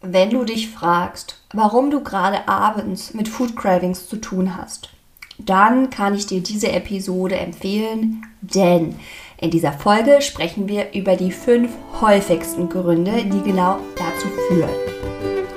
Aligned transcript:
Wenn 0.00 0.30
du 0.30 0.44
dich 0.44 0.68
fragst, 0.68 1.40
warum 1.52 1.90
du 1.90 2.04
gerade 2.04 2.46
abends 2.46 3.14
mit 3.14 3.28
Food 3.28 3.56
Cravings 3.56 4.08
zu 4.08 4.18
tun 4.18 4.56
hast, 4.56 4.90
dann 5.38 5.90
kann 5.90 6.14
ich 6.14 6.26
dir 6.26 6.40
diese 6.40 6.70
Episode 6.70 7.36
empfehlen, 7.36 8.24
denn 8.40 8.94
in 9.38 9.50
dieser 9.50 9.72
Folge 9.72 10.22
sprechen 10.22 10.68
wir 10.68 10.92
über 10.94 11.16
die 11.16 11.32
fünf 11.32 11.72
häufigsten 12.00 12.68
Gründe, 12.68 13.24
die 13.24 13.42
genau 13.42 13.80
dazu 13.96 14.28
führen. 14.46 14.70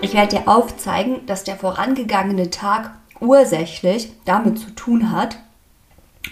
Ich 0.02 0.16
werde 0.16 0.38
dir 0.38 0.48
aufzeigen, 0.48 1.24
dass 1.28 1.44
der 1.44 1.58
vorangegangene 1.58 2.50
Tag 2.50 2.96
ursächlich 3.20 4.12
damit 4.26 4.58
zu 4.58 4.72
tun 4.72 5.12
hat 5.12 5.38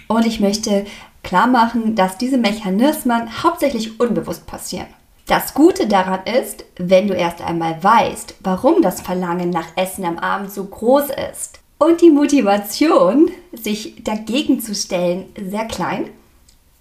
und 0.08 0.26
ich 0.26 0.40
möchte 0.40 0.84
klar 1.22 1.46
machen, 1.46 1.94
dass 1.94 2.18
diese 2.18 2.38
Mechanismen 2.38 3.44
hauptsächlich 3.44 4.00
unbewusst 4.00 4.48
passieren. 4.48 4.88
Das 5.30 5.54
Gute 5.54 5.86
daran 5.86 6.24
ist, 6.24 6.64
wenn 6.76 7.06
du 7.06 7.14
erst 7.14 7.40
einmal 7.40 7.80
weißt, 7.80 8.34
warum 8.40 8.82
das 8.82 9.00
Verlangen 9.00 9.50
nach 9.50 9.68
Essen 9.76 10.04
am 10.04 10.18
Abend 10.18 10.50
so 10.50 10.64
groß 10.64 11.04
ist 11.30 11.60
und 11.78 12.00
die 12.00 12.10
Motivation, 12.10 13.30
sich 13.52 14.02
dagegen 14.02 14.58
zu 14.58 14.74
stellen, 14.74 15.26
sehr 15.40 15.66
klein, 15.66 16.10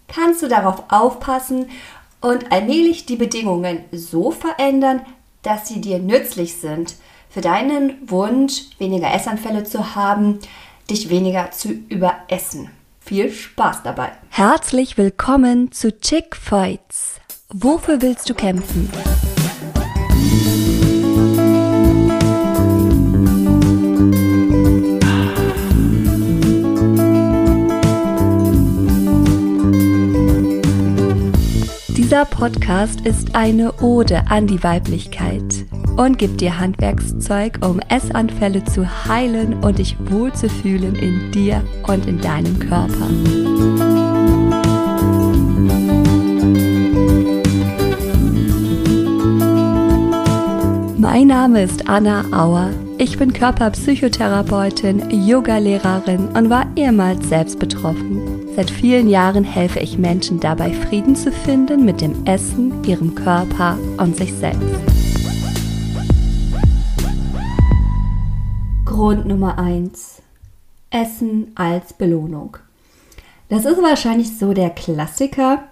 kannst 0.08 0.42
du 0.42 0.48
darauf 0.48 0.82
aufpassen 0.90 1.70
und 2.22 2.52
allmählich 2.52 3.06
die 3.06 3.18
Bedingungen 3.18 3.86
so 3.92 4.32
verändern, 4.32 5.02
dass 5.44 5.68
sie 5.68 5.80
dir 5.80 6.00
nützlich 6.00 6.56
sind 6.56 6.96
für 7.30 7.42
deinen 7.42 8.10
Wunsch, 8.10 8.64
weniger 8.80 9.14
Essanfälle 9.14 9.64
zu 9.64 9.94
haben, 9.94 10.40
dich 10.90 11.12
weniger 11.12 11.52
zu 11.52 11.70
überessen. 11.70 12.72
Viel 13.00 13.32
Spaß 13.32 13.84
dabei. 13.84 14.12
Herzlich 14.30 14.98
willkommen 14.98 15.72
zu 15.72 16.00
Chick 16.00 16.36
Fights 16.36 17.19
Wofür 17.56 18.00
willst 18.00 18.30
du 18.30 18.36
kämpfen? 18.36 18.88
Dieser 31.98 32.26
Podcast 32.26 33.02
ist 33.02 33.34
eine 33.34 33.74
Ode 33.82 34.28
an 34.30 34.46
die 34.46 34.62
Weiblichkeit 34.62 35.66
und 35.98 36.20
gibt 36.20 36.42
dir 36.42 36.60
Handwerkszeug, 36.60 37.66
um 37.66 37.80
Essanfälle 37.90 38.64
zu 38.66 38.86
heilen 39.08 39.56
und 39.64 39.80
dich 39.80 39.98
wohlzufühlen 40.12 40.94
in 40.94 41.32
dir 41.32 41.64
und 41.88 42.06
in 42.06 42.22
deinem 42.22 42.60
Körper. 42.60 44.09
Mein 51.12 51.26
Name 51.26 51.64
ist 51.64 51.90
Anna 51.90 52.24
Auer. 52.32 52.70
Ich 53.00 53.18
bin 53.18 53.34
Körperpsychotherapeutin, 53.34 55.10
Yogalehrerin 55.10 56.28
und 56.28 56.52
war 56.52 56.68
ehemals 56.76 57.28
selbst 57.28 57.58
betroffen. 57.58 58.46
Seit 58.56 58.70
vielen 58.70 59.10
Jahren 59.10 59.44
helfe 59.44 59.80
ich 59.80 59.98
Menschen 59.98 60.40
dabei, 60.40 60.72
Frieden 60.72 61.16
zu 61.16 61.32
finden 61.32 61.84
mit 61.84 62.02
dem 62.02 62.28
Essen, 62.28 62.84
ihrem 62.84 63.16
Körper 63.16 63.76
und 63.98 64.18
sich 64.18 64.32
selbst. 64.36 64.62
Grund 68.86 69.26
Nummer 69.26 69.58
1. 69.58 70.22
Essen 70.92 71.54
als 71.56 71.92
Belohnung. 71.94 72.58
Das 73.50 73.66
ist 73.66 73.82
wahrscheinlich 73.82 74.38
so 74.38 74.54
der 74.54 74.70
Klassiker. 74.70 75.64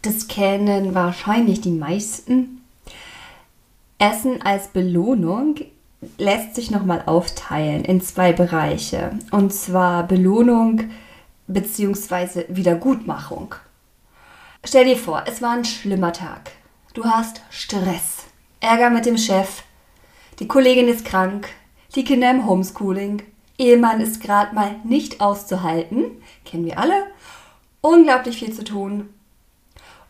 Das 0.00 0.26
kennen 0.26 0.94
wahrscheinlich 0.94 1.60
die 1.60 1.72
meisten. 1.72 2.61
Essen 4.02 4.42
als 4.42 4.66
Belohnung 4.66 5.54
lässt 6.18 6.56
sich 6.56 6.72
nochmal 6.72 7.04
aufteilen 7.06 7.84
in 7.84 8.00
zwei 8.00 8.32
Bereiche. 8.32 9.16
Und 9.30 9.54
zwar 9.54 10.08
Belohnung 10.08 10.90
bzw. 11.46 12.46
Wiedergutmachung. 12.48 13.54
Stell 14.64 14.86
dir 14.86 14.96
vor, 14.96 15.22
es 15.28 15.40
war 15.40 15.52
ein 15.52 15.64
schlimmer 15.64 16.12
Tag. 16.12 16.50
Du 16.94 17.04
hast 17.04 17.42
Stress, 17.50 18.24
Ärger 18.58 18.90
mit 18.90 19.06
dem 19.06 19.16
Chef, 19.16 19.62
die 20.40 20.48
Kollegin 20.48 20.88
ist 20.88 21.04
krank, 21.04 21.50
die 21.94 22.02
Kinder 22.02 22.32
im 22.32 22.44
Homeschooling, 22.44 23.22
Ehemann 23.56 24.00
ist 24.00 24.20
gerade 24.20 24.52
mal 24.52 24.74
nicht 24.82 25.20
auszuhalten, 25.20 26.06
kennen 26.44 26.64
wir 26.66 26.80
alle, 26.80 27.06
unglaublich 27.80 28.40
viel 28.40 28.52
zu 28.52 28.64
tun. 28.64 29.10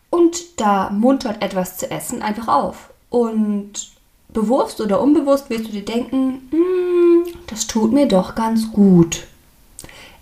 Und 0.08 0.58
da 0.58 0.88
muntert 0.88 1.42
etwas 1.42 1.76
zu 1.76 1.90
essen 1.90 2.22
einfach 2.22 2.48
auf. 2.48 2.91
Und 3.12 3.90
bewusst 4.32 4.80
oder 4.80 5.02
unbewusst 5.02 5.50
wirst 5.50 5.66
du 5.66 5.72
dir 5.72 5.84
denken, 5.84 6.48
hm, 6.50 7.26
das 7.46 7.66
tut 7.66 7.92
mir 7.92 8.08
doch 8.08 8.34
ganz 8.34 8.72
gut. 8.72 9.24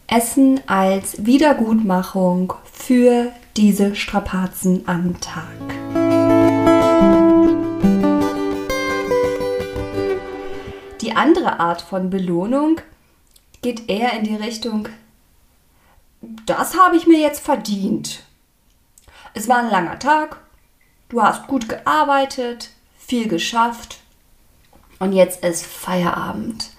Essen 0.08 0.60
als 0.66 1.24
Wiedergutmachung 1.24 2.52
für 2.64 3.30
diese 3.56 3.94
Strapazen 3.94 4.88
am 4.88 5.20
Tag. 5.20 5.44
Die 11.00 11.12
andere 11.12 11.60
Art 11.60 11.82
von 11.82 12.10
Belohnung 12.10 12.80
geht 13.62 13.88
eher 13.88 14.14
in 14.14 14.24
die 14.24 14.34
Richtung, 14.34 14.88
das 16.44 16.76
habe 16.76 16.96
ich 16.96 17.06
mir 17.06 17.20
jetzt 17.20 17.40
verdient. 17.40 18.24
Es 19.32 19.46
war 19.46 19.58
ein 19.58 19.70
langer 19.70 20.00
Tag, 20.00 20.40
du 21.08 21.22
hast 21.22 21.46
gut 21.46 21.68
gearbeitet, 21.68 22.70
viel 23.10 23.26
geschafft 23.26 23.98
und 25.00 25.12
jetzt 25.12 25.44
ist 25.44 25.66
Feierabend. 25.66 26.70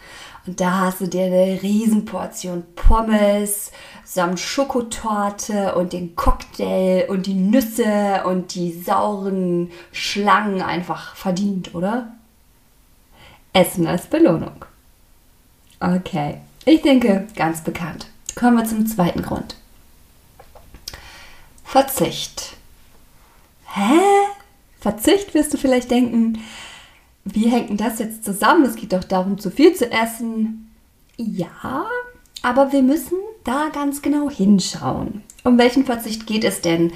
Und 0.48 0.62
da 0.62 0.80
hast 0.80 1.02
du 1.02 1.08
dir 1.08 1.26
eine 1.26 1.62
Riesenportion 1.62 2.64
Pommes 2.74 3.72
samt 4.06 4.40
Schokotorte 4.40 5.76
und 5.76 5.92
den 5.92 6.16
Cocktail 6.16 7.10
und 7.10 7.26
die 7.26 7.34
Nüsse 7.34 8.24
und 8.26 8.56
die 8.56 8.72
sauren 8.72 9.72
Schlangen 9.92 10.62
einfach 10.62 11.18
verdient, 11.18 11.76
oder? 11.76 12.14
Essen 13.52 13.86
als 13.86 14.08
Belohnung. 14.08 14.66
Okay, 15.82 16.38
ich 16.64 16.82
denke, 16.82 17.28
ganz 17.36 17.62
bekannt. 17.62 18.08
Kommen 18.36 18.56
wir 18.56 18.66
zum 18.66 18.88
zweiten 18.88 19.22
Grund. 19.22 19.58
Verzicht. 21.66 22.56
Hä? 23.66 24.00
Verzicht 24.82 25.34
wirst 25.36 25.54
du 25.54 25.58
vielleicht 25.58 25.92
denken, 25.92 26.40
wie 27.24 27.48
hängt 27.50 27.70
denn 27.70 27.78
das 27.78 28.00
jetzt 28.00 28.26
zusammen? 28.26 28.66
Es 28.66 28.76
geht 28.76 28.94
doch 28.94 29.04
darum, 29.04 29.38
zu 29.38 29.52
viel 29.52 29.74
zu 29.74 29.90
essen. 29.92 30.72
Ja, 31.18 31.86
aber 32.42 32.72
wir 32.72 32.82
müssen 32.82 33.18
da 33.44 33.70
ganz 33.72 34.02
genau 34.02 34.30
hinschauen. 34.30 35.24
Um 35.44 35.60
welchen 35.60 35.86
Verzicht 35.86 36.26
geht 36.26 36.44
es 36.44 36.62
denn? 36.62 36.92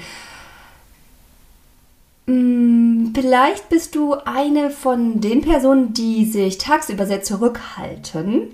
Hm, 2.26 3.12
vielleicht 3.14 3.68
bist 3.68 3.94
du 3.94 4.14
eine 4.14 4.70
von 4.70 5.20
den 5.20 5.42
Personen, 5.42 5.92
die 5.92 6.24
sich 6.24 6.58
tagsüber 6.58 7.06
sehr 7.06 7.22
zurückhalten, 7.22 8.48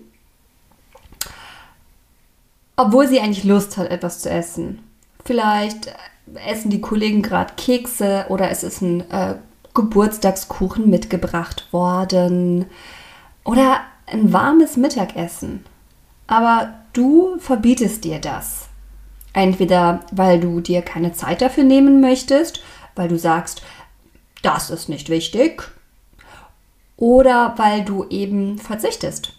obwohl 2.77 3.09
sie 3.09 3.21
eigentlich 3.21 3.45
Lust 3.45 3.79
hat, 3.79 3.91
etwas 3.91 4.21
zu 4.21 4.29
essen. 4.29 4.81
Vielleicht 5.25 5.95
essen 6.47 6.71
die 6.71 6.81
Kollegen 6.81 7.23
gerade 7.23 7.55
Kekse 7.57 8.27
oder 8.29 8.51
es 8.51 8.63
ist 8.63 8.81
ein 8.81 9.11
äh, 9.11 9.37
Geburtstagskuchen 9.75 10.89
mitgebracht 10.89 11.73
worden 11.73 12.67
oder 13.45 13.81
ein 14.07 14.33
warmes 14.33 14.77
Mittagessen. 14.77 15.65
Aber 16.27 16.75
du 16.93 17.39
verbietest 17.39 18.05
dir 18.05 18.19
das. 18.19 18.69
Entweder 19.33 20.01
weil 20.13 20.41
du 20.41 20.61
dir 20.61 20.83
keine 20.83 21.13
Zeit 21.13 21.41
dafür 21.41 21.65
nehmen 21.65 22.01
möchtest, 22.01 22.63
weil 22.95 23.09
du 23.09 23.19
sagst, 23.19 23.63
das 24.43 24.71
ist 24.71 24.89
nicht 24.89 25.09
wichtig, 25.09 25.71
oder 26.97 27.55
weil 27.57 27.85
du 27.85 28.05
eben 28.11 28.59
verzichtest, 28.59 29.33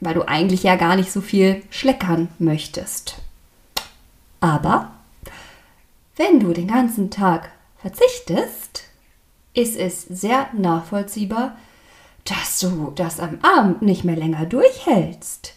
weil 0.00 0.14
du 0.14 0.26
eigentlich 0.26 0.64
ja 0.64 0.76
gar 0.76 0.96
nicht 0.96 1.12
so 1.12 1.20
viel 1.20 1.62
schleckern 1.70 2.28
möchtest. 2.38 3.18
Aber 4.40 4.90
wenn 6.22 6.38
du 6.38 6.52
den 6.52 6.68
ganzen 6.68 7.10
Tag 7.10 7.50
verzichtest, 7.78 8.84
ist 9.54 9.76
es 9.76 10.02
sehr 10.02 10.48
nachvollziehbar, 10.52 11.56
dass 12.24 12.60
du 12.60 12.92
das 12.94 13.18
am 13.18 13.40
Abend 13.42 13.82
nicht 13.82 14.04
mehr 14.04 14.14
länger 14.14 14.46
durchhältst. 14.46 15.54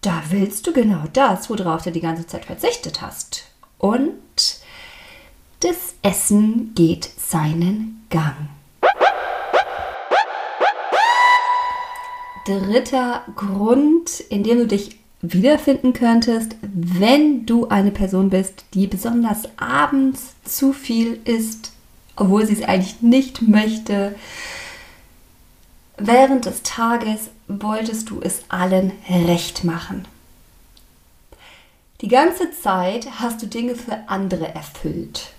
Da 0.00 0.22
willst 0.28 0.68
du 0.68 0.72
genau 0.72 1.02
das, 1.12 1.50
worauf 1.50 1.82
du 1.82 1.90
die 1.90 2.00
ganze 2.00 2.28
Zeit 2.28 2.44
verzichtet 2.44 3.02
hast. 3.02 3.46
Und 3.76 4.12
das 5.60 5.96
Essen 6.02 6.74
geht 6.76 7.10
seinen 7.18 8.06
Gang. 8.08 8.50
Dritter 12.46 13.24
Grund, 13.34 14.20
in 14.20 14.44
dem 14.44 14.58
du 14.58 14.66
dich 14.68 15.00
wiederfinden 15.20 15.92
könntest, 15.92 16.56
wenn 16.62 17.44
du 17.44 17.68
eine 17.68 17.90
Person 17.90 18.30
bist, 18.30 18.64
die 18.74 18.86
besonders 18.86 19.48
abends 19.56 20.34
zu 20.44 20.72
viel 20.72 21.20
isst, 21.24 21.72
obwohl 22.16 22.46
sie 22.46 22.54
es 22.54 22.62
eigentlich 22.62 23.02
nicht 23.02 23.42
möchte. 23.42 24.14
während 26.00 26.46
des 26.46 26.62
Tages 26.62 27.30
wolltest 27.48 28.10
du 28.10 28.20
es 28.20 28.42
allen 28.48 28.92
recht 29.08 29.64
machen. 29.64 30.06
Die 32.00 32.08
ganze 32.08 32.52
Zeit 32.52 33.08
hast 33.18 33.42
du 33.42 33.46
Dinge 33.48 33.74
für 33.74 33.98
andere 34.06 34.54
erfüllt 34.54 35.32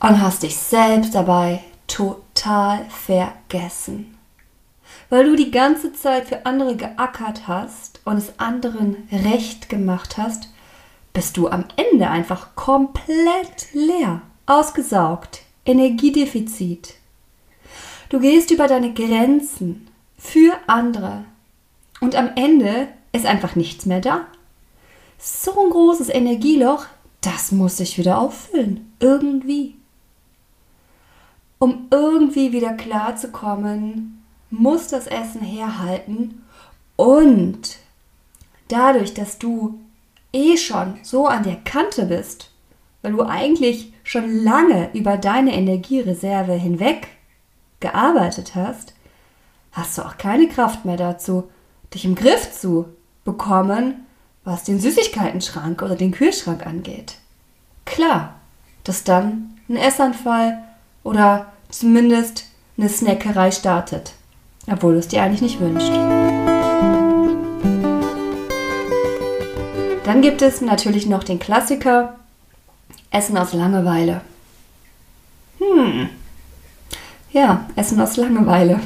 und 0.00 0.22
hast 0.22 0.42
dich 0.42 0.56
selbst 0.56 1.14
dabei 1.14 1.62
total 1.86 2.86
vergessen. 2.86 4.15
Weil 5.08 5.24
du 5.24 5.36
die 5.36 5.50
ganze 5.50 5.92
Zeit 5.92 6.26
für 6.26 6.46
andere 6.46 6.76
geackert 6.76 7.46
hast 7.46 8.00
und 8.04 8.16
es 8.16 8.38
anderen 8.38 9.08
recht 9.12 9.68
gemacht 9.68 10.18
hast, 10.18 10.48
bist 11.12 11.36
du 11.36 11.48
am 11.48 11.64
Ende 11.76 12.10
einfach 12.10 12.54
komplett 12.56 13.72
leer, 13.72 14.22
ausgesaugt, 14.46 15.42
Energiedefizit. 15.64 16.94
Du 18.08 18.20
gehst 18.20 18.50
über 18.50 18.68
deine 18.68 18.92
Grenzen 18.92 19.88
für 20.18 20.56
andere 20.66 21.24
und 22.00 22.14
am 22.14 22.30
Ende 22.36 22.88
ist 23.12 23.26
einfach 23.26 23.56
nichts 23.56 23.86
mehr 23.86 24.00
da. 24.00 24.26
So 25.18 25.52
ein 25.58 25.70
großes 25.70 26.08
Energieloch, 26.08 26.86
das 27.20 27.50
muss 27.50 27.78
sich 27.78 27.98
wieder 27.98 28.18
auffüllen, 28.18 28.92
irgendwie. 29.00 29.76
Um 31.58 31.88
irgendwie 31.90 32.52
wieder 32.52 32.74
klarzukommen, 32.74 34.15
muss 34.50 34.88
das 34.88 35.06
Essen 35.06 35.40
herhalten 35.40 36.44
und 36.96 37.78
dadurch, 38.68 39.14
dass 39.14 39.38
du 39.38 39.78
eh 40.32 40.56
schon 40.56 40.98
so 41.02 41.26
an 41.26 41.42
der 41.42 41.56
Kante 41.56 42.06
bist, 42.06 42.50
weil 43.02 43.12
du 43.12 43.22
eigentlich 43.22 43.92
schon 44.04 44.42
lange 44.42 44.90
über 44.94 45.16
deine 45.16 45.54
Energiereserve 45.54 46.52
hinweg 46.52 47.08
gearbeitet 47.80 48.54
hast, 48.54 48.94
hast 49.72 49.98
du 49.98 50.02
auch 50.02 50.16
keine 50.16 50.48
Kraft 50.48 50.84
mehr 50.84 50.96
dazu, 50.96 51.50
dich 51.92 52.04
im 52.04 52.14
Griff 52.14 52.52
zu 52.52 52.86
bekommen, 53.24 54.06
was 54.44 54.64
den 54.64 54.80
Süßigkeitenschrank 54.80 55.82
oder 55.82 55.96
den 55.96 56.12
Kühlschrank 56.12 56.66
angeht. 56.66 57.16
Klar, 57.84 58.36
dass 58.84 59.04
dann 59.04 59.58
ein 59.68 59.76
Essanfall 59.76 60.62
oder 61.02 61.52
zumindest 61.68 62.44
eine 62.78 62.88
Snackerei 62.88 63.50
startet, 63.50 64.12
obwohl 64.66 64.94
du 64.94 64.98
es 64.98 65.08
dir 65.08 65.22
eigentlich 65.22 65.42
nicht 65.42 65.60
wünschst. 65.60 65.92
Dann 70.04 70.22
gibt 70.22 70.42
es 70.42 70.60
natürlich 70.60 71.06
noch 71.06 71.24
den 71.24 71.38
Klassiker 71.38 72.16
Essen 73.10 73.36
aus 73.36 73.52
Langeweile. 73.52 74.20
Hm. 75.58 76.08
Ja, 77.32 77.68
Essen 77.76 78.00
aus 78.00 78.16
Langeweile. 78.16 78.80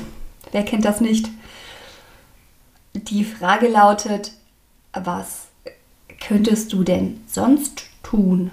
Wer 0.53 0.65
kennt 0.65 0.85
das 0.85 1.01
nicht? 1.01 1.29
Die 2.95 3.25
Frage 3.25 3.69
lautet, 3.69 4.33
was 4.93 5.49
könntest 6.21 6.73
du 6.73 6.83
denn 6.83 7.23
sonst 7.27 7.85
tun? 8.03 8.51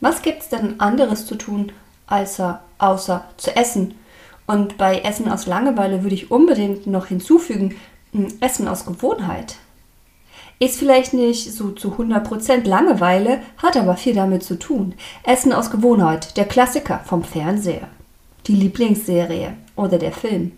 Was 0.00 0.22
gibt 0.22 0.42
es 0.42 0.48
denn 0.48 0.80
anderes 0.80 1.26
zu 1.26 1.36
tun, 1.36 1.72
außer, 2.06 2.62
außer 2.78 3.24
zu 3.36 3.54
essen? 3.56 3.94
Und 4.50 4.78
bei 4.78 4.98
Essen 5.02 5.30
aus 5.30 5.46
Langeweile 5.46 6.02
würde 6.02 6.16
ich 6.16 6.32
unbedingt 6.32 6.88
noch 6.88 7.06
hinzufügen, 7.06 7.76
hm, 8.10 8.26
Essen 8.40 8.66
aus 8.66 8.84
Gewohnheit. 8.84 9.54
Ist 10.58 10.76
vielleicht 10.76 11.14
nicht 11.14 11.52
so 11.52 11.70
zu 11.70 11.92
100% 11.92 12.66
Langeweile, 12.66 13.42
hat 13.58 13.76
aber 13.76 13.96
viel 13.96 14.12
damit 14.12 14.42
zu 14.42 14.58
tun. 14.58 14.94
Essen 15.22 15.52
aus 15.52 15.70
Gewohnheit, 15.70 16.36
der 16.36 16.46
Klassiker 16.46 16.98
vom 17.04 17.22
Fernseher, 17.22 17.86
die 18.48 18.56
Lieblingsserie 18.56 19.52
oder 19.76 19.98
der 19.98 20.10
Film. 20.10 20.50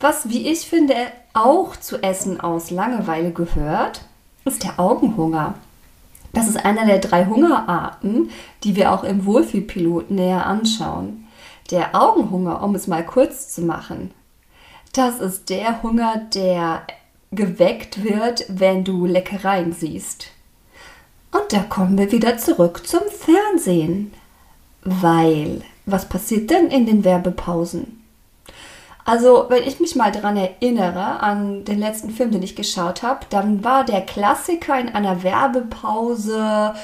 Was, 0.00 0.30
wie 0.30 0.48
ich 0.50 0.60
finde, 0.60 0.94
auch 1.34 1.76
zu 1.76 2.02
Essen 2.02 2.40
aus 2.40 2.70
Langeweile 2.70 3.30
gehört, 3.30 4.06
ist 4.46 4.64
der 4.64 4.80
Augenhunger. 4.80 5.52
Das 6.32 6.48
ist 6.48 6.64
einer 6.64 6.86
der 6.86 6.98
drei 6.98 7.26
Hungerarten, 7.26 8.30
die 8.64 8.74
wir 8.74 8.92
auch 8.92 9.04
im 9.04 9.26
Wohlfühlpilot 9.26 10.10
näher 10.10 10.46
anschauen. 10.46 11.25
Der 11.70 11.94
Augenhunger, 11.94 12.62
um 12.62 12.74
es 12.74 12.86
mal 12.86 13.04
kurz 13.04 13.54
zu 13.54 13.62
machen, 13.62 14.12
das 14.92 15.20
ist 15.20 15.50
der 15.50 15.82
Hunger, 15.82 16.22
der 16.34 16.82
geweckt 17.32 18.02
wird, 18.02 18.46
wenn 18.48 18.84
du 18.84 19.04
Leckereien 19.04 19.72
siehst. 19.72 20.28
Und 21.32 21.52
da 21.52 21.60
kommen 21.60 21.98
wir 21.98 22.12
wieder 22.12 22.38
zurück 22.38 22.86
zum 22.86 23.02
Fernsehen. 23.10 24.12
Weil, 24.82 25.62
was 25.84 26.08
passiert 26.08 26.50
denn 26.50 26.68
in 26.68 26.86
den 26.86 27.04
Werbepausen? 27.04 28.04
Also, 29.04 29.46
wenn 29.48 29.62
ich 29.64 29.78
mich 29.78 29.94
mal 29.94 30.10
daran 30.10 30.36
erinnere, 30.36 31.20
an 31.20 31.64
den 31.64 31.78
letzten 31.78 32.10
Film, 32.10 32.30
den 32.30 32.42
ich 32.42 32.56
geschaut 32.56 33.02
habe, 33.02 33.20
dann 33.30 33.62
war 33.62 33.84
der 33.84 34.00
Klassiker 34.00 34.78
in 34.78 34.88
einer 34.88 35.22
Werbepause 35.22 36.74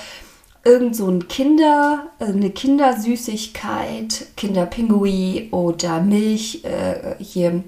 irgend 0.64 0.94
so 0.96 1.08
ein 1.08 1.28
Kinder, 1.28 2.10
eine 2.18 2.50
Kindersüßigkeit, 2.50 4.26
Kinderpingui 4.36 5.48
oder 5.50 6.00
Milch, 6.00 6.64
äh, 6.64 7.16
hier 7.18 7.64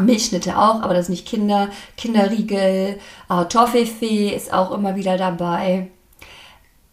Milchschnitte 0.00 0.58
auch, 0.58 0.82
aber 0.82 0.94
das 0.94 1.04
ist 1.04 1.10
nicht 1.10 1.26
Kinder. 1.26 1.68
Kinderriegel, 1.96 2.98
äh, 3.28 3.44
Toffifee 3.48 4.34
ist 4.34 4.52
auch 4.52 4.72
immer 4.72 4.96
wieder 4.96 5.16
dabei. 5.16 5.88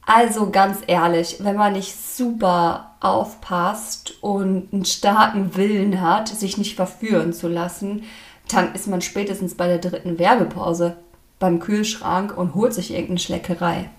Also 0.06 0.50
ganz 0.50 0.80
ehrlich, 0.88 1.38
wenn 1.40 1.56
man 1.56 1.74
nicht 1.74 1.96
super 1.96 2.96
aufpasst 3.00 4.16
und 4.22 4.72
einen 4.72 4.86
starken 4.86 5.56
Willen 5.56 6.02
hat, 6.02 6.28
sich 6.28 6.58
nicht 6.58 6.76
verführen 6.76 7.34
zu 7.34 7.48
lassen, 7.48 8.04
dann 8.48 8.74
ist 8.74 8.88
man 8.88 9.02
spätestens 9.02 9.56
bei 9.56 9.68
der 9.68 9.78
dritten 9.78 10.20
Werbepause 10.20 10.98
beim 11.40 11.60
Kühlschrank 11.60 12.38
und 12.38 12.56
holt 12.56 12.74
sich 12.74 12.92
irgendeine 12.92 13.20
Schleckerei. 13.20 13.90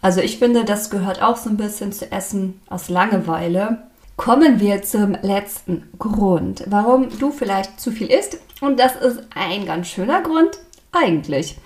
Also 0.00 0.20
ich 0.20 0.38
finde, 0.38 0.64
das 0.64 0.90
gehört 0.90 1.22
auch 1.22 1.36
so 1.36 1.50
ein 1.50 1.56
bisschen 1.56 1.92
zu 1.92 2.10
Essen 2.10 2.60
aus 2.68 2.88
Langeweile. 2.88 3.88
Kommen 4.16 4.60
wir 4.60 4.82
zum 4.82 5.16
letzten 5.22 5.88
Grund, 5.98 6.64
warum 6.66 7.08
du 7.18 7.30
vielleicht 7.30 7.80
zu 7.80 7.90
viel 7.90 8.08
isst. 8.08 8.38
Und 8.60 8.78
das 8.78 8.96
ist 8.96 9.20
ein 9.34 9.66
ganz 9.66 9.88
schöner 9.88 10.22
Grund 10.22 10.58
eigentlich. 10.92 11.56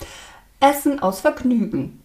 Essen 0.61 1.01
aus 1.01 1.21
Vergnügen. 1.21 2.03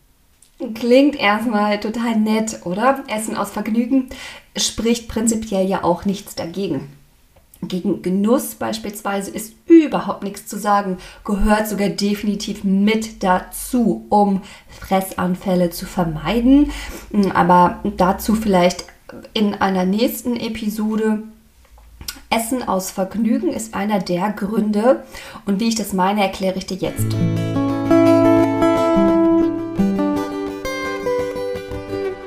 Klingt 0.74 1.16
erstmal 1.16 1.80
total 1.80 2.16
nett, 2.16 2.66
oder? 2.66 3.04
Essen 3.08 3.38
aus 3.38 3.52
Vergnügen 3.52 4.10
spricht 4.56 5.08
prinzipiell 5.08 5.68
ja 5.68 5.84
auch 5.84 6.06
nichts 6.06 6.34
dagegen. 6.34 6.97
Gegen 7.62 8.02
Genuss 8.02 8.56
beispielsweise 8.56 9.32
ist 9.32 9.54
überhaupt 9.66 10.24
nichts 10.24 10.48
zu 10.48 10.58
sagen, 10.58 10.98
gehört 11.26 11.68
sogar 11.68 11.90
definitiv 11.90 12.64
mit 12.64 13.24
dazu, 13.24 14.06
um 14.10 14.42
Fressanfälle 14.70 15.72
zu 15.72 15.86
vermeiden. 15.86 16.72
Aber 17.34 17.80
dazu 17.98 18.36
vielleicht 18.36 18.86
in 19.34 19.56
einer 19.56 19.86
nächsten 19.86 20.36
Episode. 20.36 21.24
Essen 22.30 22.68
aus 22.68 22.92
Vergnügen 22.92 23.54
ist 23.54 23.74
einer 23.74 24.00
der 24.00 24.32
Gründe 24.32 25.04
und 25.46 25.62
wie 25.62 25.70
ich 25.70 25.76
das 25.76 25.94
meine, 25.94 26.22
erkläre 26.22 26.58
ich 26.58 26.66
dir 26.66 26.76
jetzt. 26.76 27.16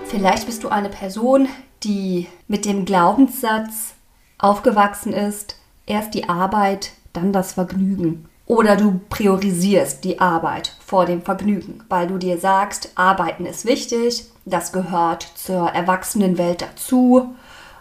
Vielleicht 0.07 0.47
bist 0.47 0.64
du 0.64 0.69
eine 0.69 0.88
Person, 0.88 1.49
die 1.83 2.26
mit 2.49 2.64
dem 2.64 2.87
Glaubenssatz 2.87 3.95
aufgewachsen 4.40 5.12
ist, 5.12 5.56
erst 5.87 6.14
die 6.14 6.28
Arbeit, 6.28 6.92
dann 7.12 7.32
das 7.32 7.54
Vergnügen. 7.54 8.28
Oder 8.47 8.76
du 8.76 9.00
priorisierst 9.09 10.02
die 10.02 10.18
Arbeit 10.18 10.76
vor 10.85 11.06
dem 11.06 11.23
Vergnügen, 11.23 11.85
weil 11.88 12.09
du 12.09 12.18
dir 12.18 12.38
sagst, 12.38 12.90
arbeiten 12.97 13.47
ist 13.47 13.64
wichtig, 13.64 14.25
das 14.44 14.73
gehört 14.73 15.23
zur 15.37 15.68
Erwachsenenwelt 15.68 16.62
dazu 16.62 17.35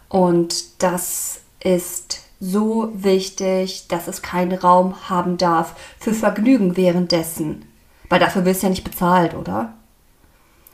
und 0.10 0.84
das 0.84 1.42
ist 1.60 2.22
so 2.40 2.92
wichtig, 2.94 3.88
dass 3.88 4.08
es 4.08 4.22
keinen 4.22 4.58
Raum 4.58 5.10
haben 5.10 5.38
darf 5.38 5.76
für 6.00 6.14
Vergnügen 6.14 6.78
währenddessen. 6.78 7.66
Weil 8.08 8.20
dafür 8.20 8.46
wirst 8.46 8.62
du 8.62 8.68
ja 8.68 8.70
nicht 8.70 8.84
bezahlt, 8.84 9.34
oder? 9.34 9.74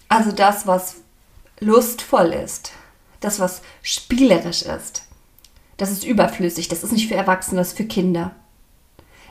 Also 0.10 0.32
das, 0.32 0.68
was 0.68 0.98
lustvoll 1.60 2.34
ist, 2.34 2.72
das, 3.20 3.40
was 3.40 3.62
spielerisch 3.82 4.62
ist, 4.62 5.05
das 5.78 5.92
ist 5.92 6.06
überflüssig, 6.06 6.68
das 6.68 6.84
ist 6.84 6.92
nicht 6.92 7.08
für 7.08 7.16
Erwachsene, 7.16 7.60
das 7.60 7.70
ist 7.70 7.78
für 7.78 7.86
Kinder. 7.86 8.32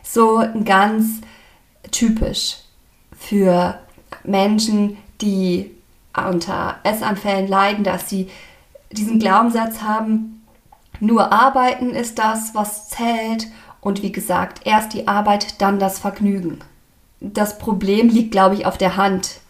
So 0.02 0.44
ganz 0.64 1.20
typisch 1.90 2.58
für 3.16 3.78
Menschen, 4.24 4.98
die 5.20 5.70
unter 6.16 6.76
Essanfällen 6.84 7.48
leiden, 7.48 7.84
dass 7.84 8.08
sie 8.08 8.28
diesen 8.92 9.18
Glaubenssatz 9.18 9.82
haben, 9.82 10.42
nur 11.00 11.32
arbeiten 11.32 11.90
ist 11.90 12.18
das, 12.18 12.54
was 12.54 12.88
zählt 12.88 13.48
und 13.80 14.02
wie 14.02 14.12
gesagt, 14.12 14.66
erst 14.66 14.94
die 14.94 15.08
Arbeit, 15.08 15.60
dann 15.60 15.78
das 15.78 15.98
Vergnügen. 15.98 16.60
Das 17.20 17.58
Problem 17.58 18.08
liegt, 18.08 18.30
glaube 18.30 18.54
ich, 18.54 18.66
auf 18.66 18.78
der 18.78 18.96
Hand, 18.96 19.40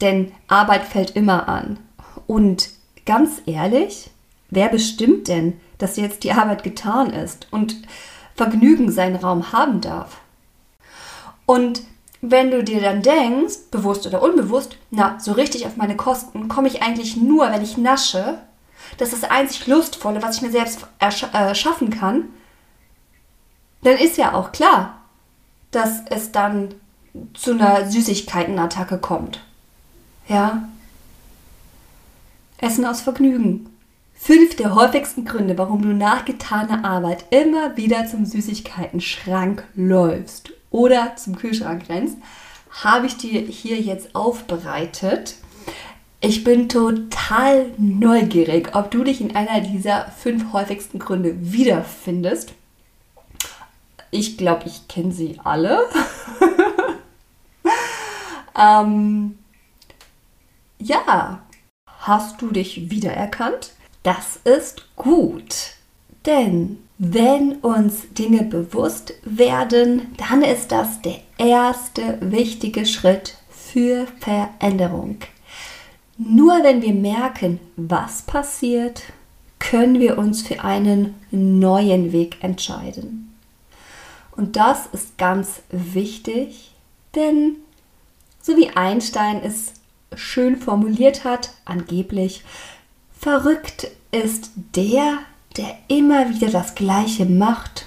denn 0.00 0.32
Arbeit 0.48 0.84
fällt 0.84 1.10
immer 1.10 1.48
an. 1.48 1.78
Und 2.26 2.70
ganz 3.04 3.42
ehrlich, 3.46 4.10
wer 4.50 4.68
bestimmt 4.68 5.28
denn, 5.28 5.54
dass 5.78 5.96
jetzt 5.96 6.24
die 6.24 6.32
Arbeit 6.32 6.62
getan 6.62 7.10
ist 7.10 7.46
und 7.50 7.76
Vergnügen 8.34 8.90
seinen 8.90 9.16
Raum 9.16 9.52
haben 9.52 9.80
darf? 9.80 10.18
Und 11.46 11.82
wenn 12.20 12.50
du 12.50 12.64
dir 12.64 12.80
dann 12.80 13.02
denkst, 13.02 13.70
bewusst 13.70 14.06
oder 14.06 14.22
unbewusst, 14.22 14.76
na, 14.90 15.18
so 15.20 15.32
richtig 15.32 15.66
auf 15.66 15.76
meine 15.76 15.96
Kosten 15.96 16.48
komme 16.48 16.68
ich 16.68 16.82
eigentlich 16.82 17.16
nur, 17.16 17.50
wenn 17.50 17.62
ich 17.62 17.76
nasche, 17.76 18.38
das 18.98 19.12
ist 19.12 19.22
das 19.22 19.30
einzig 19.30 19.66
Lustvolle, 19.66 20.22
was 20.22 20.36
ich 20.36 20.42
mir 20.42 20.50
selbst 20.50 20.86
erschaffen 20.98 21.92
äh, 21.92 21.96
kann, 21.96 22.24
dann 23.82 23.96
ist 23.96 24.16
ja 24.16 24.34
auch 24.34 24.52
klar, 24.52 24.98
dass 25.70 26.00
es 26.10 26.32
dann 26.32 26.74
zu 27.34 27.52
einer 27.52 27.90
Süßigkeitenattacke 27.90 28.98
kommt. 28.98 29.40
Ja? 30.28 30.68
Essen 32.58 32.84
aus 32.84 33.02
Vergnügen. 33.02 33.75
Fünf 34.18 34.56
der 34.56 34.74
häufigsten 34.74 35.24
Gründe, 35.24 35.56
warum 35.58 35.82
du 35.82 35.88
nach 35.88 36.24
getaner 36.24 36.84
Arbeit 36.84 37.26
immer 37.30 37.76
wieder 37.76 38.06
zum 38.06 38.24
Süßigkeiten-Schrank 38.24 39.64
läufst 39.74 40.52
oder 40.70 41.14
zum 41.16 41.36
Kühlschrank 41.36 41.88
rennst, 41.88 42.16
habe 42.70 43.06
ich 43.06 43.18
dir 43.18 43.40
hier 43.40 43.78
jetzt 43.78 44.16
aufbereitet. 44.16 45.36
Ich 46.20 46.44
bin 46.44 46.68
total 46.68 47.70
neugierig, 47.76 48.74
ob 48.74 48.90
du 48.90 49.04
dich 49.04 49.20
in 49.20 49.36
einer 49.36 49.60
dieser 49.60 50.10
fünf 50.10 50.52
häufigsten 50.52 50.98
Gründe 50.98 51.52
wiederfindest. 51.52 52.54
Ich 54.10 54.38
glaube, 54.38 54.62
ich 54.66 54.88
kenne 54.88 55.12
sie 55.12 55.38
alle. 55.44 55.80
ähm, 58.58 59.38
ja, 60.78 61.42
hast 61.86 62.40
du 62.40 62.50
dich 62.50 62.90
wiedererkannt? 62.90 63.75
Das 64.06 64.38
ist 64.44 64.94
gut. 64.94 65.72
Denn 66.26 66.78
wenn 66.96 67.56
uns 67.56 68.02
Dinge 68.16 68.44
bewusst 68.44 69.14
werden, 69.24 70.14
dann 70.16 70.42
ist 70.42 70.70
das 70.70 71.02
der 71.02 71.18
erste 71.38 72.16
wichtige 72.20 72.86
Schritt 72.86 73.36
für 73.50 74.06
Veränderung. 74.20 75.16
Nur 76.18 76.62
wenn 76.62 76.82
wir 76.82 76.94
merken, 76.94 77.58
was 77.74 78.22
passiert, 78.22 79.02
können 79.58 79.98
wir 79.98 80.18
uns 80.18 80.42
für 80.42 80.62
einen 80.62 81.16
neuen 81.32 82.12
Weg 82.12 82.44
entscheiden. 82.44 83.34
Und 84.36 84.54
das 84.54 84.86
ist 84.92 85.18
ganz 85.18 85.62
wichtig, 85.70 86.76
denn 87.16 87.56
so 88.40 88.56
wie 88.56 88.70
Einstein 88.70 89.42
es 89.42 89.72
schön 90.14 90.56
formuliert 90.58 91.24
hat, 91.24 91.50
angeblich, 91.64 92.44
verrückt 93.26 93.88
ist 94.12 94.52
der, 94.76 95.18
der 95.56 95.74
immer 95.88 96.30
wieder 96.30 96.48
das 96.48 96.76
Gleiche 96.76 97.26
macht 97.26 97.86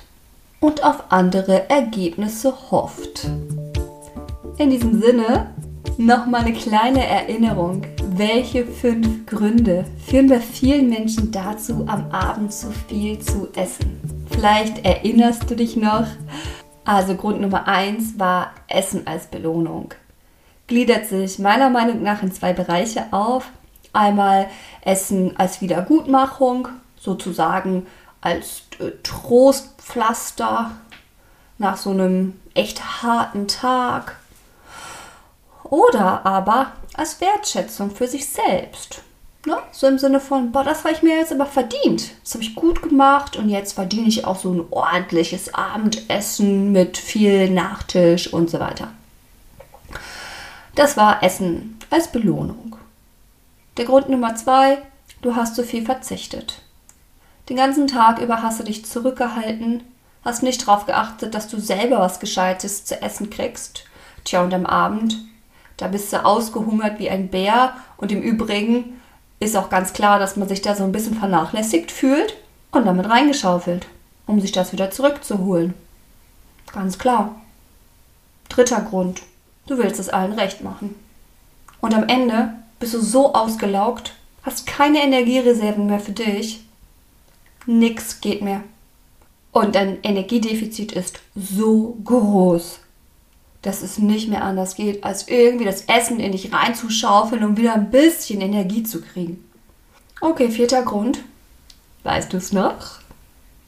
und 0.60 0.84
auf 0.84 1.13
andere 1.13 1.69
Ergebnisse 1.69 2.53
hofft. 2.69 3.25
In 4.58 4.69
diesem 4.69 5.01
Sinne 5.01 5.55
nochmal 5.98 6.41
eine 6.41 6.51
kleine 6.51 7.08
Erinnerung. 7.08 7.84
Welche 8.17 8.65
fünf 8.65 9.25
Gründe 9.27 9.86
führen 10.05 10.27
bei 10.27 10.41
vielen 10.41 10.89
Menschen 10.89 11.31
dazu, 11.31 11.86
am 11.88 12.12
Abend 12.12 12.51
zu 12.51 12.67
viel 12.89 13.17
zu 13.19 13.48
essen? 13.55 14.25
Vielleicht 14.29 14.84
erinnerst 14.84 15.50
du 15.50 15.55
dich 15.55 15.77
noch. 15.77 16.08
Also 16.84 17.15
Grund 17.15 17.39
Nummer 17.39 17.65
eins 17.65 18.19
war 18.19 18.51
Essen 18.67 19.08
als 19.08 19.27
Belohnung. 19.27 19.93
Gliedert 20.67 21.05
sich 21.05 21.39
meiner 21.39 21.69
Meinung 21.69 22.03
nach 22.03 22.24
in 22.24 22.34
zwei 22.34 22.51
Bereiche 22.51 23.05
auf. 23.12 23.50
Einmal 23.93 24.50
Essen 24.81 25.38
als 25.38 25.62
Wiedergutmachung, 25.62 26.67
sozusagen 27.00 27.88
als 28.22 28.63
äh, 28.79 28.91
Trostpflaster 29.03 30.72
nach 31.58 31.77
so 31.77 31.91
einem 31.91 32.39
echt 32.53 33.03
harten 33.03 33.48
Tag. 33.48 34.17
Oder 35.63 36.25
aber 36.25 36.72
als 36.96 37.22
Wertschätzung 37.22 37.91
für 37.91 38.08
sich 38.08 38.27
selbst. 38.27 39.01
Ne? 39.46 39.58
So 39.72 39.88
im 39.88 40.00
Sinne 40.00 40.19
von, 40.19 40.51
boah, 40.51 40.63
das 40.63 40.84
habe 40.84 40.93
ich 40.93 41.01
mir 41.01 41.17
jetzt 41.17 41.31
aber 41.31 41.46
verdient. 41.46 42.12
Das 42.24 42.34
habe 42.34 42.43
ich 42.43 42.55
gut 42.55 42.81
gemacht 42.81 43.38
und 43.38 43.50
jetzt 43.50 43.74
verdiene 43.74 44.08
ich 44.08 44.25
auch 44.25 44.38
so 44.38 44.51
ein 44.51 44.65
ordentliches 44.69 45.53
Abendessen 45.53 46.72
mit 46.72 46.98
viel 46.98 47.50
Nachtisch 47.50 48.34
und 48.34 48.50
so 48.50 48.60
weiter. 48.60 48.89
Das 50.75 50.98
war 50.98 51.24
Essen 51.24 51.77
als 51.89 52.12
Belohnung. 52.12 52.75
Der 53.79 53.86
Grund 53.86 54.09
Nummer 54.09 54.36
zwei, 54.36 54.79
du 55.21 55.38
hast 55.38 55.55
zu 55.55 55.63
viel 55.63 55.86
verzichtet. 55.86 56.59
Den 57.48 57.55
ganzen 57.55 57.88
Tag 57.88 58.19
über 58.19 58.43
hast 58.43 58.59
du 58.59 58.65
dich 58.65 58.83
zurückgehalten, 58.86 59.86
hast 60.25 60.43
nicht 60.43 60.67
darauf 60.67 60.86
geachtet, 60.86 61.33
dass 61.33 61.48
du 61.48 61.62
selber 61.62 62.00
was 62.00 62.19
Gescheites 62.19 62.83
zu 62.83 63.01
essen 63.01 63.29
kriegst. 63.29 63.86
Tja, 64.25 64.43
und 64.43 64.53
am 64.53 64.65
Abend, 64.65 65.15
da 65.77 65.88
bist 65.88 66.12
du 66.12 66.25
ausgehungert 66.25 67.00
wie 67.00 67.09
ein 67.09 67.29
Bär 67.29 67.74
und 67.95 68.12
im 68.12 68.21
Übrigen 68.21 69.00
ist 69.39 69.55
auch 69.55 69.69
ganz 69.69 69.93
klar, 69.93 70.19
dass 70.19 70.36
man 70.36 70.50
sich 70.50 70.62
da 70.62 70.75
so 70.75 70.83
ein 70.83 70.91
bisschen 70.91 71.15
vernachlässigt 71.15 71.89
fühlt 71.89 72.36
und 72.71 72.86
damit 72.86 73.09
reingeschaufelt, 73.09 73.88
um 74.27 74.41
sich 74.41 74.51
das 74.51 74.74
wieder 74.74 74.91
zurückzuholen. 74.91 75.74
Ganz 76.74 77.00
klar. 77.00 77.33
Dritter 78.50 78.81
Grund. 78.81 79.21
Du 79.67 79.77
willst 79.77 80.01
es 80.01 80.09
allen 80.09 80.33
recht 80.33 80.65
machen. 80.65 80.95
Und 81.79 81.95
am 81.95 82.09
Ende 82.09 82.55
bist 82.79 82.93
du 82.93 83.01
so 83.01 83.33
ausgelaugt, 83.33 84.13
hast 84.43 84.65
keine 84.65 85.03
Energiereserven 85.03 85.86
mehr 85.86 86.00
für 86.00 86.13
dich 86.13 86.62
Nix 87.69 88.19
geht 88.19 88.41
mehr. 88.41 88.63
Und 89.51 89.75
dein 89.75 90.01
Energiedefizit 90.01 90.91
ist 90.91 91.19
so 91.36 91.98
groß, 92.03 92.79
dass 93.62 93.83
es 93.83 94.00
nicht 94.00 94.27
mehr 94.27 94.43
anders 94.43 94.75
geht, 94.75 95.03
als 95.03 95.27
irgendwie 95.27 95.65
das 95.65 95.83
Essen 95.83 96.19
in 96.19 96.31
dich 96.31 96.51
reinzuschaufeln, 96.51 97.43
um 97.43 97.57
wieder 97.57 97.75
ein 97.75 97.91
bisschen 97.91 98.41
Energie 98.41 98.83
zu 98.83 99.01
kriegen. 99.01 99.43
Okay, 100.19 100.50
vierter 100.50 100.81
Grund. 100.81 101.19
Weißt 102.03 102.33
du 102.33 102.38
es 102.38 102.51
noch? 102.51 103.00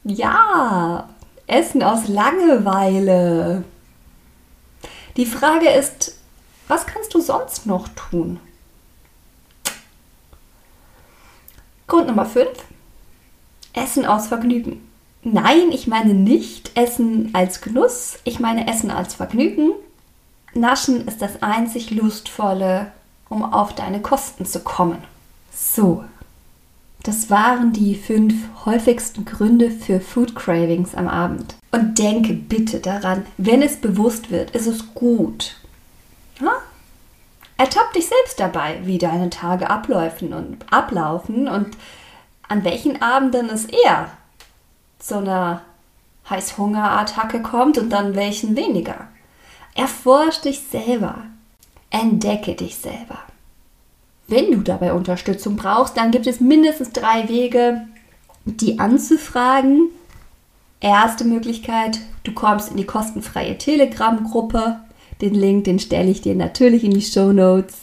Ja, 0.04 1.10
Essen 1.46 1.84
aus 1.84 2.08
Langeweile. 2.08 3.64
Die 5.18 5.26
Frage 5.26 5.70
ist, 5.70 6.18
was 6.68 6.88
kannst 6.88 7.14
du 7.14 7.22
sonst 7.22 7.68
noch 7.68 7.88
tun? 7.90 8.40
Grund 11.92 12.08
Nummer 12.08 12.26
5. 12.26 12.48
Essen 13.74 14.06
aus 14.06 14.28
Vergnügen. 14.28 14.82
Nein, 15.24 15.74
ich 15.74 15.88
meine 15.88 16.14
nicht 16.14 16.72
Essen 16.78 17.32
als 17.34 17.60
Genuss, 17.60 18.18
ich 18.24 18.40
meine 18.40 18.70
Essen 18.70 18.92
als 18.92 19.16
Vergnügen. 19.16 19.72
Naschen 20.54 21.06
ist 21.06 21.22
das 21.22 21.44
einzig 21.44 21.92
Lustvolle, 21.92 22.94
um 23.28 23.44
auf 23.44 23.76
deine 23.76 24.02
Kosten 24.02 24.46
zu 24.46 24.62
kommen. 24.62 25.00
So, 25.54 26.06
das 27.04 27.30
waren 27.30 27.74
die 27.74 27.96
fünf 27.96 28.36
häufigsten 28.64 29.26
Gründe 29.26 29.70
für 29.70 30.00
Food 30.00 30.34
Cravings 30.34 30.96
am 30.96 31.10
Abend. 31.10 31.56
Und 31.72 32.00
denke 32.00 32.32
bitte 32.32 32.80
daran, 32.80 33.26
wenn 33.38 33.62
es 33.62 33.76
bewusst 33.76 34.32
wird, 34.32 34.52
ist 34.52 34.68
es 34.68 34.94
gut. 34.94 35.58
Ja? 36.40 36.54
Ertapp 37.62 37.94
dich 37.94 38.08
selbst 38.08 38.40
dabei, 38.40 38.80
wie 38.86 38.98
deine 38.98 39.30
Tage 39.30 39.70
abläufen 39.70 40.34
und 40.34 40.66
ablaufen 40.74 41.48
und 41.48 41.78
an 42.48 42.64
welchen 42.64 43.04
Abenden 43.04 43.52
es 43.52 43.66
eher 43.66 44.10
zu 44.98 45.18
einer 45.20 45.62
Heißhungerattacke 46.28 47.44
kommt 47.44 47.78
und 47.78 47.94
an 47.94 48.16
welchen 48.16 48.56
weniger. 48.56 49.10
Erforsch 49.76 50.42
dich 50.42 50.62
selber. 50.72 51.18
Entdecke 51.92 52.56
dich 52.56 52.78
selber. 52.78 53.20
Wenn 54.28 54.52
du 54.54 54.62
dabei 54.62 54.94
Unterstützung 54.94 55.56
brauchst, 55.56 55.96
dann 55.98 56.10
gibt 56.10 56.26
es 56.26 56.40
mindestens 56.40 56.94
drei 56.94 57.30
Wege, 57.30 57.86
die 58.46 58.80
anzufragen. 58.80 59.90
Erste 60.80 61.26
Möglichkeit, 61.26 62.00
du 62.24 62.32
kommst 62.32 62.72
in 62.72 62.78
die 62.78 62.88
kostenfreie 62.88 63.60
Telegram-Gruppe. 63.60 64.80
Den 65.22 65.36
Link, 65.36 65.66
den 65.66 65.80
stelle 65.80 66.10
ich 66.10 66.22
dir 66.22 66.36
natürlich 66.36 66.84
in 66.84 66.92
die 66.92 67.02
Show 67.02 67.32
Notes. 67.32 67.76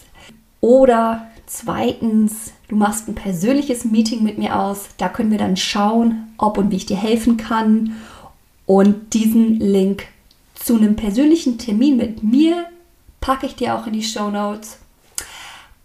Oder 0.61 1.29
zweitens, 1.47 2.53
Du 2.69 2.77
machst 2.77 3.09
ein 3.09 3.15
persönliches 3.15 3.87
Meeting 3.87 4.23
mit 4.23 4.37
mir 4.37 4.59
aus. 4.59 4.91
Da 4.99 5.09
können 5.09 5.31
wir 5.31 5.39
dann 5.39 5.57
schauen, 5.57 6.35
ob 6.37 6.59
und 6.59 6.71
wie 6.71 6.77
ich 6.77 6.87
dir 6.87 6.99
helfen 6.99 7.39
kann. 7.39 7.97
Und 8.67 9.15
diesen 9.15 9.59
Link 9.59 10.05
zu 10.55 10.77
einem 10.77 10.95
persönlichen 10.95 11.57
Termin 11.57 11.97
mit 11.97 12.23
mir 12.23 12.67
packe 13.23 13.47
ich 13.47 13.57
dir 13.57 13.75
auch 13.75 13.87
in 13.87 13.95
die 13.95 14.03
Show 14.03 14.29
Notes. 14.29 14.77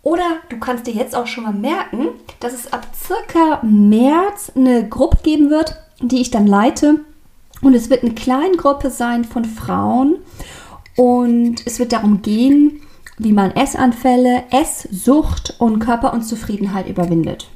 Oder 0.02 0.26
du 0.50 0.60
kannst 0.60 0.86
dir 0.86 0.94
jetzt 0.94 1.16
auch 1.16 1.28
schon 1.28 1.46
mal 1.46 1.54
merken, 1.54 2.08
dass 2.42 2.52
es 2.52 2.74
ab 2.74 2.86
circa 2.94 3.64
März 3.64 4.52
eine 4.54 4.90
Gruppe 4.90 5.20
geben 5.24 5.50
wird, 5.50 5.78
die 6.02 6.20
ich 6.20 6.32
dann 6.32 6.46
leite. 6.46 7.00
Und 7.62 7.76
es 7.76 7.90
wird 7.90 8.04
eine 8.04 8.14
kleine 8.14 8.58
Gruppe 8.58 8.90
sein 8.90 9.24
von 9.24 9.46
Frauen. 9.46 10.18
Und 10.96 11.66
es 11.66 11.80
wird 11.80 11.92
darum 11.92 12.22
gehen, 12.22 12.82
wie 13.18 13.34
man 13.34 13.52
Essanfälle, 13.52 14.44
Esssucht 14.52 15.56
und 15.60 15.80
Körperunzufriedenheit 15.80 16.88
überwindet. 16.88 17.48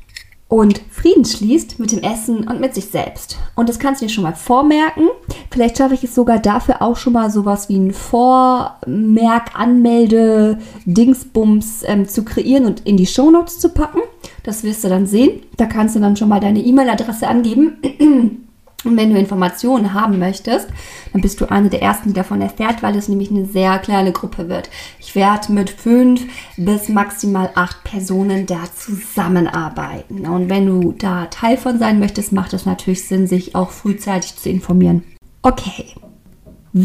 und 0.50 0.82
Frieden 0.90 1.26
schließt 1.26 1.78
mit 1.78 1.92
dem 1.92 2.00
Essen 2.00 2.48
und 2.48 2.62
mit 2.62 2.74
sich 2.74 2.86
selbst. 2.86 3.38
Und 3.56 3.68
das 3.68 3.80
kannst 3.80 4.02
du 4.02 4.06
dir 4.06 4.14
schon 4.14 4.24
mal 4.24 4.34
vormerken. 4.34 5.10
Vielleicht 5.52 5.78
schaffe 5.78 5.94
ich 5.94 6.06
es 6.06 6.16
sogar 6.16 6.40
dafür 6.40 6.82
auch 6.82 6.96
schon 6.96 7.14
mal 7.14 7.30
sowas 7.30 7.68
wie 7.68 7.78
ein 7.78 7.92
Vormerk, 7.92 9.60
Anmelde, 9.60 10.60
Dingsbums 10.86 11.84
ähm, 11.86 12.08
zu 12.08 12.24
kreieren 12.24 12.66
und 12.66 12.80
in 12.88 12.96
die 12.96 13.06
Shownotes 13.06 13.60
zu 13.60 13.70
packen. 13.70 14.00
Das 14.44 14.64
wirst 14.64 14.86
du 14.86 14.88
dann 14.90 15.06
sehen. 15.06 15.42
Da 15.58 15.66
kannst 15.66 15.98
du 15.98 16.00
dann 16.00 16.16
schon 16.16 16.30
mal 16.30 16.40
deine 16.40 16.62
E-Mail-Adresse 16.62 17.28
angeben. 17.28 17.78
Und 18.84 18.96
wenn 18.96 19.10
du 19.10 19.18
Informationen 19.18 19.94
haben 19.94 20.20
möchtest, 20.20 20.68
dann 21.12 21.22
bist 21.22 21.42
du 21.42 21.50
eine 21.50 21.70
der 21.70 21.82
ersten, 21.82 22.10
die 22.10 22.14
davon 22.14 22.42
erfährt, 22.42 22.84
weil 22.84 22.96
es 22.96 23.08
nämlich 23.08 23.32
eine 23.32 23.46
sehr 23.46 23.80
kleine 23.80 24.12
Gruppe 24.12 24.50
wird. 24.50 24.70
Ich 25.00 25.16
werde 25.16 25.52
mit 25.52 25.72
fünf 25.72 26.22
bis 26.58 26.88
maximal 26.88 27.50
acht 27.56 27.84
Personen 27.84 28.46
da 28.46 28.64
zusammenarbeiten. 28.76 30.28
Und 30.28 30.50
wenn 30.50 30.68
du 30.68 30.92
da 30.92 31.26
Teil 31.26 31.58
von 31.58 31.80
sein 31.80 32.00
möchtest, 32.00 32.32
macht 32.32 32.54
es 32.54 32.68
natürlich 32.68 33.08
Sinn, 33.08 33.26
sich 33.26 33.56
auch 33.56 33.72
frühzeitig 33.72 34.36
zu 34.36 34.50
informieren. 34.50 35.04
Okay, 35.42 35.96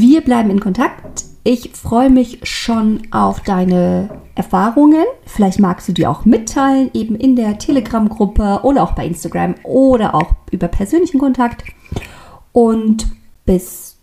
wir 0.00 0.22
bleiben 0.22 0.50
in 0.50 0.60
Kontakt. 0.60 1.24
Ich 1.44 1.70
freue 1.72 2.08
mich 2.08 2.40
schon 2.44 3.02
auf 3.10 3.40
deine 3.40 4.08
Erfahrungen. 4.34 5.04
Vielleicht 5.26 5.58
magst 5.58 5.88
du 5.88 5.92
die 5.92 6.06
auch 6.06 6.24
mitteilen, 6.24 6.90
eben 6.94 7.16
in 7.16 7.36
der 7.36 7.58
Telegram-Gruppe 7.58 8.60
oder 8.62 8.82
auch 8.84 8.92
bei 8.92 9.06
Instagram 9.06 9.56
oder 9.64 10.14
auch 10.14 10.30
über 10.50 10.68
persönlichen 10.68 11.18
Kontakt. 11.18 11.64
Und 12.52 13.06
bis 13.44 13.98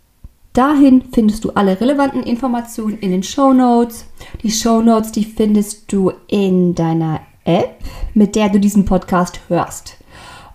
dahin 0.52 1.02
findest 1.12 1.44
du 1.44 1.50
alle 1.50 1.80
relevanten 1.80 2.22
Informationen 2.22 2.98
in 2.98 3.10
den 3.10 3.22
Show 3.22 3.52
Notes. 3.52 4.06
Die 4.42 4.50
Show 4.50 4.82
Notes, 4.82 5.12
die 5.12 5.24
findest 5.24 5.90
du 5.92 6.12
in 6.28 6.74
deiner 6.74 7.20
App, 7.44 7.82
mit 8.14 8.36
der 8.36 8.50
du 8.50 8.60
diesen 8.60 8.84
Podcast 8.84 9.40
hörst. 9.48 9.96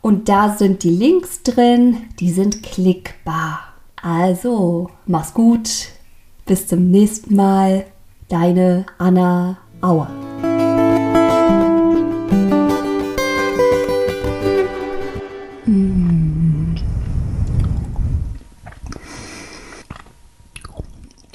Und 0.01 0.29
da 0.29 0.55
sind 0.55 0.83
die 0.83 0.91
Links 0.91 1.41
drin, 1.43 2.03
die 2.19 2.29
sind 2.29 2.63
klickbar. 2.63 3.74
Also, 4.05 4.91
mach's 5.07 5.33
gut. 5.33 5.67
Bis 6.45 6.67
zum 6.67 6.91
nächsten 6.91 7.35
Mal. 7.35 7.87
Deine 8.29 8.85
Anna 8.99 9.57
Auer. 9.81 10.07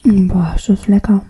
Boah, 0.05 0.55
ist 0.55 0.69
das 0.69 0.87
lecker. 0.87 1.23